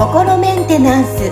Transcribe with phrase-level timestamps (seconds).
[0.00, 1.30] 心メンテナンス。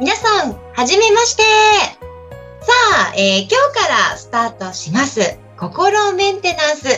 [0.00, 1.42] 皆さん、はじめまして。
[1.42, 2.72] さ
[3.10, 5.36] あ、えー、今日からスタートします。
[5.58, 6.88] 心メンテナンス。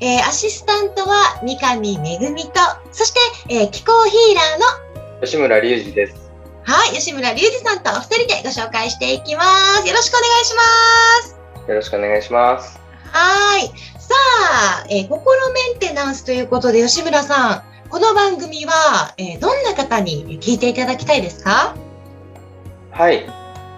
[0.00, 2.50] えー、アシスタントは三上めぐみと、
[2.90, 3.20] そして、
[3.54, 6.27] えー、気候ヒーラーの吉村隆二です。
[6.68, 9.42] はい、吉村隆二さんとお二人でご紹介していきま
[9.80, 9.88] す。
[9.88, 10.62] よろしくお願いしま
[11.22, 11.66] す。
[11.66, 12.78] よろしくお願いします。
[13.04, 13.68] はい。
[13.98, 14.14] さ
[14.82, 21.74] あ、えー、心メンテナンスということで、吉村さん、この番組は、えー、どんな方に聞いていただきたいですか？
[22.90, 23.24] はい。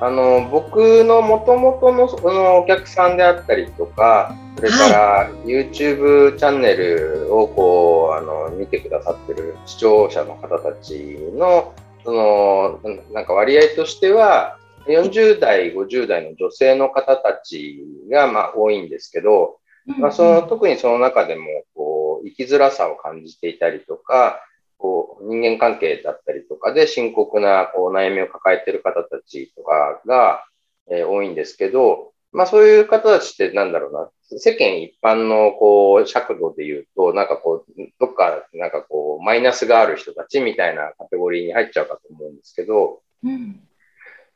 [0.00, 11.72] あの僕のもともとのそのお客さんであったりとか、それから YouTube チャンネルをこうあの見てくださってる視聴者の方たちの
[12.04, 12.80] その
[13.12, 24.40] なんか割合としては40代、50代の女性の方たちがまあ多いんですけど、まあ、その特にその中でもこう生きづらさを感じていたりとか、
[24.78, 30.44] こう人間関係だったりとかで深刻なこう悩みを抱えている方たちとかが、
[30.90, 43.60] えー、多いんですけど、まあそういう方たちってなんだろうな、世間一般のこう尺度で言うと、なんかこう、どっかなんかこう、マイナスがある人たちみたいなカテゴリーに入っちゃうかと思うんですけど、うん、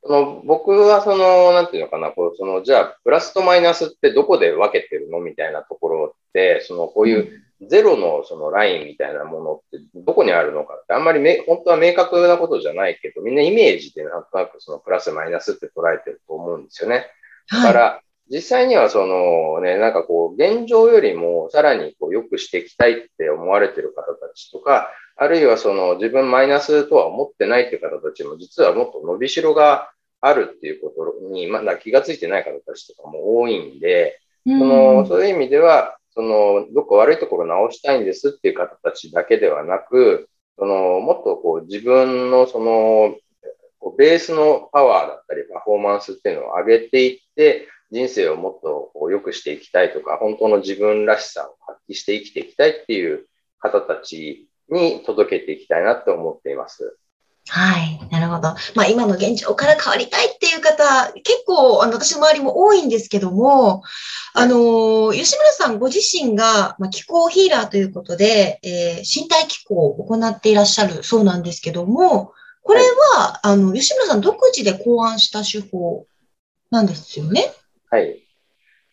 [0.02, 17.06] その僕はその、なんていうのかな、こうそのじゃあ、プラスとマイナスってどこで分けてるのみたいなところって、そのこういうゼロのそのラインみたいなものってどこにあるのかってあんまりめ本当は明確なことじゃないけど、みんなイメージでなんとなくそのプラスマイナスって捉えてると思うんですよね。
[17.50, 43.16] だから、実際にはそのね、なんかこう、現状よりもさらにこう良くしていきたいって思われてる方たちとか、あるいはその自分マイナスとは思ってないって方たちも実はもっと伸びしろがあるっていうことにまだ気がついてない方たちとかも多いんで、そのそういう意味では、その、どこ悪いところ直したいんですっていう方たちだけではなく、その、もっとこう自分のその、
[43.98, 53.26] ベースのパワーだったりパフォーマンスっていうのを上げていって、人生をもっとこう良くしていきたいとか、本当の自分らしさを発揮して生きていきたいっていう
[53.60, 56.98] 方たちに届けていきたいなって思っています。
[57.46, 58.00] はい。
[58.10, 58.54] なるほど。
[58.74, 63.84] まあ今の現状から変わりたいっていう方、結構あの私の周りも多いんですけども、
[64.32, 72.32] あの、吉村さんご自身が、まあ、気候ヒーラーということで、えー、身体気候を行っていらっしゃるそうなんですけども、
[72.62, 72.80] これ
[73.14, 76.06] は、はい、あの、吉村さん独自で考案した手法
[76.70, 77.52] なんですよね？
[77.90, 78.22] はい。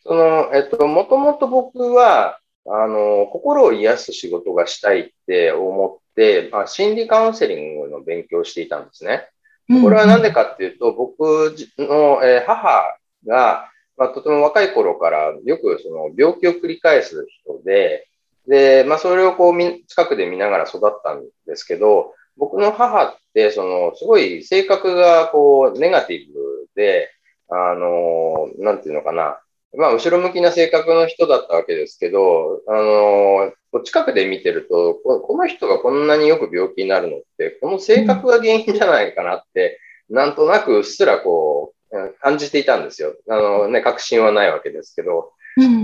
[0.03, 9.27] その、えっと、もともと僕は、あの、心を癒す仕事がしたいって思って、まあ、心理カウンセリングの勉強をしていたんですね。
[9.81, 18.07] これは何でかっていうと、僕の、え母が、まあ、とても若い頃からよくその病気を繰り返す人で、
[18.47, 27.09] で、まあ、それをこう近くで見ながら育ったんですけど、僕の母って、その、すごい性格がこう、ネガティブで、
[27.51, 29.39] あの、なんていうのかな、
[29.77, 39.79] まあ、後ろ向きな性格の人だったわけですけど、あの、近くで見てると、この人がこんなによく病気になるのって、この性格が原因じゃないかなって、
[40.09, 43.15] なんとなくうっすらこう、感じていたんですよ。
[43.29, 45.33] あのね、確信はないわけですけど。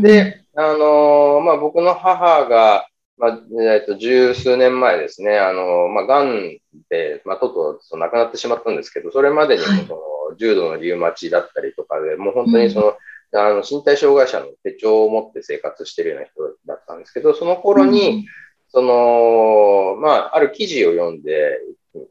[0.02, 3.40] で、あの、まあ、僕の母が、まあ、
[3.74, 10.02] えっと、十数年前ですね、あの、まあ、癌で、まあ、とうとう亡くなってしまったんですけど、それまでにも、その、
[10.36, 12.98] 重度のリウマチだったりとかで、もう本当にその、
[13.34, 18.26] あの身体障害者の手帳を持って生活してるような人だったんですけど、その頃に、うん、
[18.70, 21.60] その、まあ、ある記事を読んで、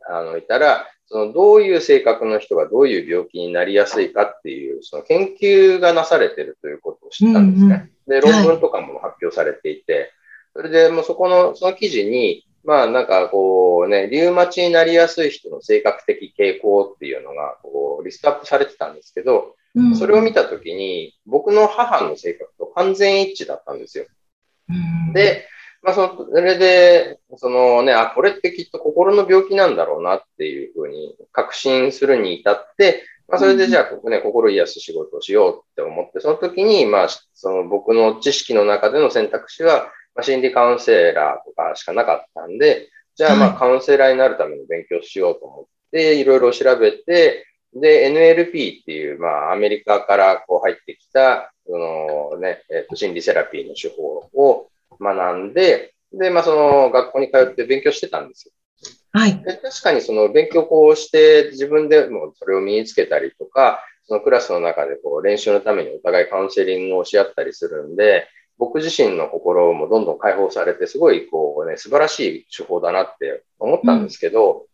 [0.09, 7.91] あの、いたら、その、どういう性格の人がどういう病気になりやすいかっていう、その研究がなされてるということを知ったんですね。
[8.07, 10.11] うんうん、で、論文とかも発表されていて、はい、
[10.57, 19.55] それでもうそこの、その記事に、まあなんかこうね、リウマチになりやすい人の性格的傾向っていうのがこうリストアップされてたんですけど、
[19.99, 24.07] それを見たときに、僕の母の性格と完全一致だったんですよ。
[25.13, 25.47] で、
[25.83, 54.71] まあ、それで、そのね、あ、これってきっと心の病気なんだろうなっていうふうに確信するに至って、まあ、それでじゃあ、ここね、心癒す仕事をしようって思って、その時に、まあ、その僕の知識の中での選択肢は、まあ、心理カウンセラーとかしかなかったんで、じゃあ、まあ、カウンセラーになるための勉強しようと思って、いろいろ調べて、で、NLP っていう、まあ、アメリカからこう入ってきた、そのね、えっ、と、心理セラピーの手法を
[55.01, 58.53] 学んで、で、まあ、その学校に通って勉強してたんですよ。
[59.13, 59.43] はい。
[59.43, 68.29] で確かにその勉強をして自分でもそれを身につけたりとか、そのクラスの中でこう練習のためにお互いカウンセリングをし合ったりするんで、
[68.59, 74.67] 僕自身の心もどんどん解放されて、すごいこうね、素晴らしい手法だなって思ったんですけど、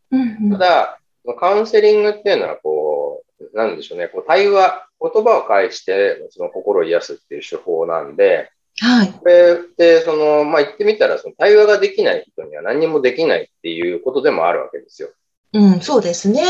[0.52, 0.99] ただ、
[1.38, 9.12] カウンセリングっていうのはこう、なんでしょうね、こう対話、言葉を介してその心を癒すっていう手法なんで、はい。
[9.12, 15.11] これって、その、まあ、言ってみたら、その対話ができない人には何もできないっていうことでもあるわけですよ。
[15.52, 16.43] うん、そうですね。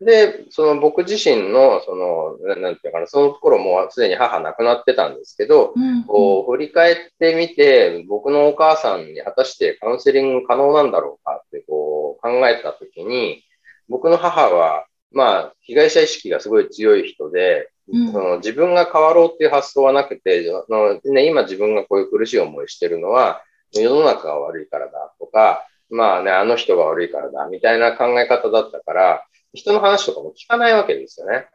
[0.00, 13.42] で、その僕自身の、その、なんていうかな、その頃もうすでに母亡くなってたんですけど、うん、こう、振り返ってみて、僕のお母さんに果たしてカウンセリング可能なんだろうかって、こう、考えたときに、
[13.88, 23.42] 僕の母は、まあ、被害者意識がすごい強い人で、うん、その自分が変わろうっていう発想はなくて、のね、今自分がこういう苦しい思いしてるのは、
[23.72, 29.24] 世の中が悪いからだとか、まあね、あの人が悪いからだ、みたいな考え方だったから、
[29.54, 31.46] 人の話とかも聞かないわけですよね。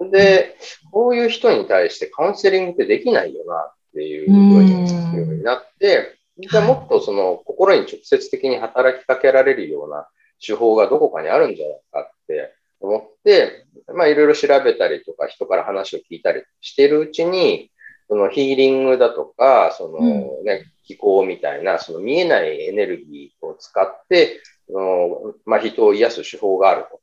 [0.00, 0.56] うん、で、
[0.90, 10.08] こういう人に対してカウンセリングってできないよなっていうふうになって、じゃあもっとその心に直接的に働きかけられるような
[10.44, 17.70] 手法がどこかにあるんじゃないかって思って、まあいろいろ調べたりとか人から話を聞いたりしているうちに、
[18.08, 19.98] そのヒーリングだとか、その
[20.44, 27.00] ね、気候みたいな、その見えないエネルギーを使って、そのまあ、人を癒す手法があると。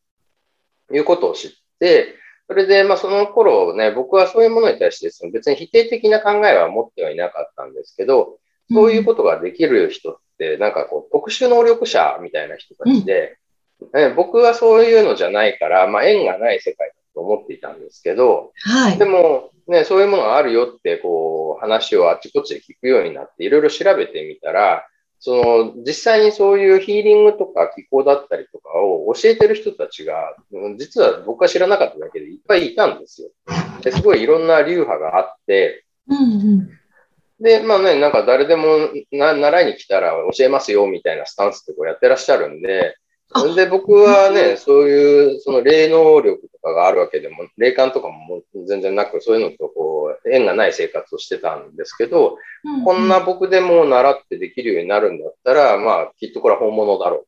[0.93, 2.15] いうことを知って、
[2.47, 8.37] それで、まあ、その頃ね、僕はそういうものに対してその別に否定的な考えは持ってはいなかったんですけど、
[8.71, 13.37] そういうことができる人って、なんかこう、特殊能力者みたいな人たちで、
[13.93, 24.85] うん、僕はそういうのじゃないから、まあ、縁がない世界だと思っていたんですけど、はい、でも、ね、そういうものがあるよって、こう、話をあっちこっちで聞くようになって、いろいろ調べてみたら、
[25.25, 30.35] その、実際にそういうヒーリングとか気候だったりとかを教えてる人たちが、
[30.77, 33.29] 実は僕は知らなかっただけでいっぱいいたんですよ。
[33.81, 36.21] ですごいいろんな流派があって、うんう
[36.61, 36.69] ん。
[37.39, 38.67] で、まあね、なんか誰でも
[39.11, 42.95] な習いに来たら教えますよみたいなスタンスってこうやってらっしゃるんで、
[43.55, 49.94] で僕はね、そういうその霊能力とかがあるわけでも、霊感とかも全然なく、そういうのとこう
[50.31, 57.25] 縁がない生活をしてたんですけど、うんうん、こんな僕でも習ってできるようになるんだったら、まあ、きっとこれは本物だろ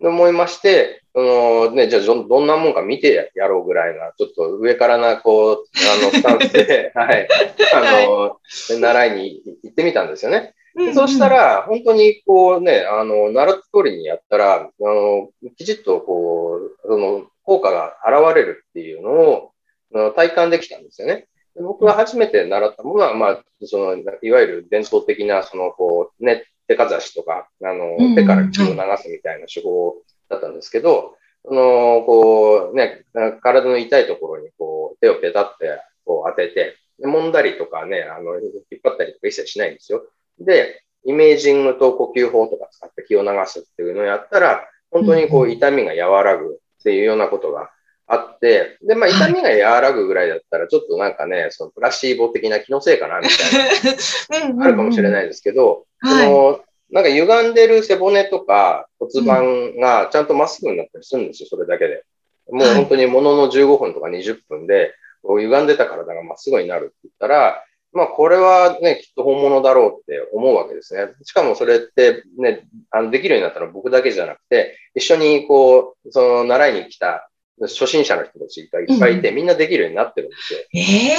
[0.00, 7.28] うと思いまして、そのね、じゃあどんなもんか見てやろうぐらいな、ちょっと上からな、こう、あの、スタンスで、 はい、
[7.74, 8.38] あの、は
[8.70, 10.54] い、習いに行ってみたんですよね。
[10.94, 21.26] そしたら、本当にこうね、あの、習った通りにやったら、あの、きちっとこう、その、効果が現れるっていうのを体感できたんですよね。
[21.60, 29.96] 僕が初めて習ったものは、まあ、その、いわゆる伝統的な、その、こう、ね、手かざしとか、あの、手から血を流すみたいな手法
[30.28, 33.04] だったんですけど、その、こう、ね、
[33.42, 40.04] 体の痛いところに、こう、手をペタって、こう当てて、揉んだりとかね、あの、引っ張ったりとか一切しないんですよ。
[40.38, 47.70] で、イメージングと呼吸法とか使って気を流すっていうのをやったら、本当にこう痛みが和らぐっていうようなことが
[48.06, 56.60] あって、で、まあ痛みが和らぐぐらいだったら、ちょっとなんかね、そのプラシーボ的な気のせいかなみたいな、 あるかもしれないですけど、その、
[56.90, 62.04] なんか歪んでる背骨とか骨盤がちゃんとまっすぐになったりするんですよ、それだけで。
[62.50, 64.94] もう本当にものの15分とか20分で、
[65.24, 71.12] 歪んでた体がまっすぐになるって言ったら、まあ、これはね、きっと本物だろうって思うわけですね。
[71.24, 77.30] しかもそれってね、あの、できるようになったのは僕だけじゃなくて、一緒にこう、その、習いに来た
[77.60, 80.60] 初心者の人たちがいっぱいいて、うん、みんなできるようになってるんですよ。
[80.74, 80.80] え
[81.12, 81.16] え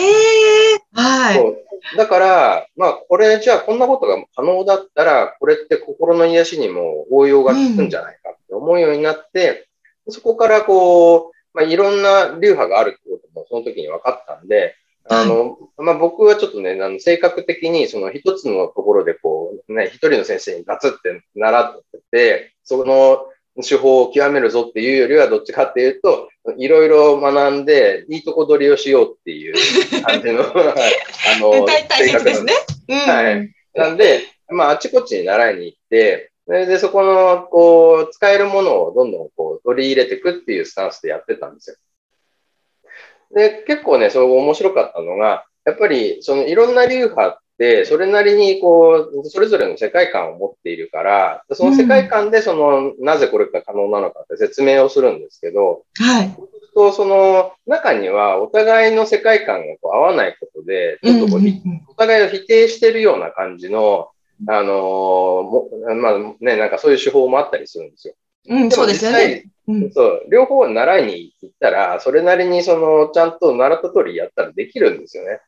[0.94, 1.98] ー、はい。
[1.98, 9.68] だから、まあ、これじゃあこんなことが可能だったら、これって心の癒しにも応用が効くんじゃないかって思うようになって、
[10.06, 14.76] うん、そこからこう、まあ、いろんな流派があるってこともその時に分かったんで、
[15.10, 23.26] あの、まあ、僕はちょっとね、あの性格的にその一つのところでこう、ね、一人の先生にガツって習ってて、その
[23.62, 29.54] 手法を極めるぞっていうよりはどっちかっていうと、いろいろ学んで、いいとこ取りをしようっていう
[30.04, 32.54] 感じの、 あの、性格ですね。
[32.90, 33.52] うん、はい。
[33.76, 41.78] なんで、まあ、あちこちに習いに行って、で、そこの、こう、使えるものをどんどんこう取り入れていくっていうスタンスでやってたんですよ。
[43.36, 47.42] で、結構ね、それ面白かったのが、やっぱり、そのいろんな流派
[47.86, 56.36] それなりにこう、それぞれの世界観を持っているから、その世界観でその、なぜこれが可能なのかって説明をするんですけど、はい。
[56.74, 61.42] と、その中にはお互いの世界観がこう合わないことで、ちょっとこう、
[61.88, 64.10] お互いを否定してるような感じの、
[64.48, 65.70] あのも、
[66.02, 68.16] まあね、なんかそういう手法もあったりするんですよ。
[68.50, 69.46] うん、そうですよね。
[69.68, 75.40] うん、そう、両方習いに行ったら、それなりにその、ちゃんと習った通りやったらできるんですよね。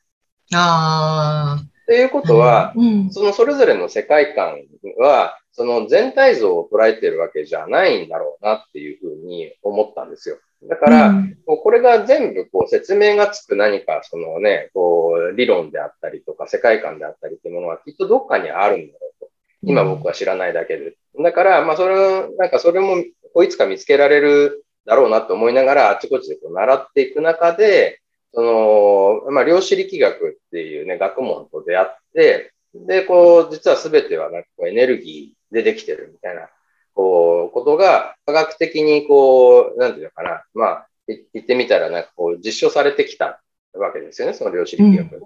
[0.54, 1.75] ああ。
[1.86, 4.58] っていうことは、うん、そのそれぞれの世界観
[4.98, 10.38] は、その全体像を捉えてるわけじゃないんだろうなっていうふうに思ったんですよ。
[10.68, 19.30] だから、うん、これが全部こう説明がつく何かそのね、こう理論であったりとか世界観であったりっていうものはきっとどっかにあるんだろうと。
[19.62, 20.96] 今僕は知らないだけで。
[21.20, 21.96] だから、まあそれ、
[22.36, 22.98] なんかそれも
[23.44, 28.02] いつか見つけられるだろうなと思いながらあちこちでこう習っていく中で、
[28.36, 36.50] その、まあ量子力学っていうね、学問と出会って、で、こう、実は全てはなんかこうエネルギーでできてるみたいな
[36.96, 43.42] こう、ことが科学的にこう、なんていうのかな、まあ、言ってみたらなんかこう、実証されてきた
[43.74, 45.26] わけですよね、その量子力学。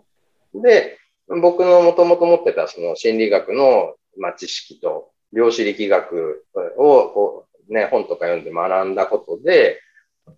[0.56, 0.98] うん、で、
[1.42, 6.46] 僕のもともと持ってたその心理学の、まあ、知識と量子力学
[6.78, 9.80] をこう、ね、本とか読んで学んだことで、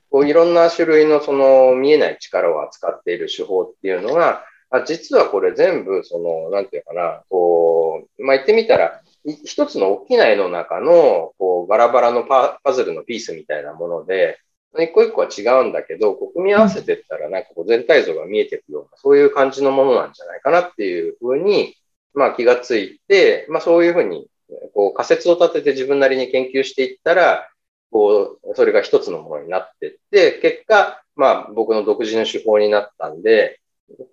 [0.09, 9.01] こういろんな種類のその見えない力を扱っている手法っていうのが、あ実はこれ全部その、なんていうかな、こう、まあ、言ってみたら、
[9.43, 14.39] 一つの大きな絵の中の、こう、バラバラのパズルのピースみたいなもので、
[14.79, 21.75] 一個一個は違うんだけど、こう組み合わせていったら、なんかこう全体像が見えてくような、そういう感じのものなんじゃないかなっていうふうに、
[22.13, 24.27] まあ気がついて、まあそういうふうに、
[24.73, 27.49] こう仮説を立てて自分なりに研究していったら、
[27.91, 33.59] こう、それが一つのものになっていって、結果、まあ僕の独自の手法になったんで、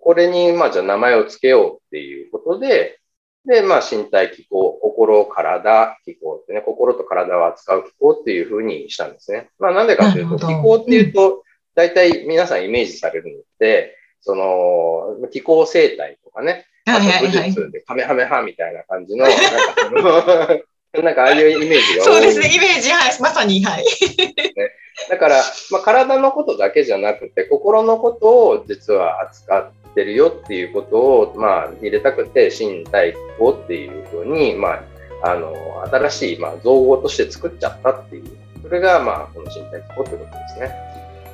[0.01, 2.99] これに、まあじゃあ名前を付けようっていうことで、
[3.45, 9.49] で、まあ、身体機構、心、体、気候ってね、心と体を扱う機構っていうふうにしたんですね。
[9.59, 11.43] まあ、なんでかというと、気候っていうと、
[11.73, 19.25] 大体皆さんイメージされるので、その、気候生態とかね、あと武術でカメハメハみたいな感じの、
[19.95, 22.13] なんかなんかああいうイメージが多い。
[22.13, 23.83] そうですね、イメージ、はい、まさに、はい。
[23.83, 24.71] ね、
[25.09, 34.75] だから、まあ、体のことだけじゃなくて、心のことを実は扱っってるよっていうことを、まあ、入れたくて、身体をっていうふうに、ま
[35.23, 35.53] あ、あの、
[35.91, 38.23] 新しい、まあ、造語として作っちゃったっていう、
[38.61, 40.71] それが、まあ、この身体機構ってことですね。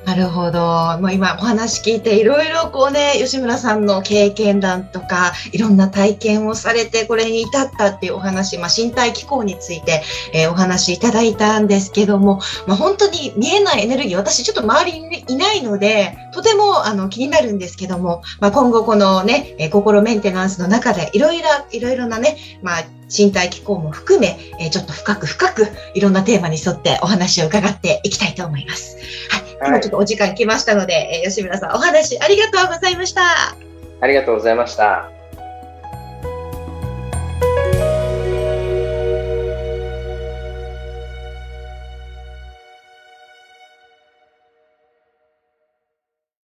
[0.06, 0.60] なるほど。
[1.00, 28.98] もう今お話聞いていろいろこうね、吉村さんの経験談とか、いろんな体験をされてこれに至ったっていうお話、まあ、身体機構について、えー、お話いただいたんですけども、まあ、本当に見えないエネルギー、私ちょっと周りにいないので、とてもあの気になるんですけども、まあ、今後このね、え心メンテナンスの中でいろいろ、いろいろなね、まあ、身体機構も含め、え、ちょっと深く深くいろんなテーマに沿ってお話を伺っていきたいと思います。
[29.30, 33.22] はい今ちょっとお時間来ましたので、え吉村さんお話ありがとうございました。
[34.00, 35.15] ありがとうございました。